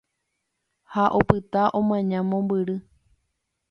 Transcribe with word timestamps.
Ha 0.93 1.03
opyta 1.19 1.61
omaña 1.79 2.19
mombyry. 2.29 2.75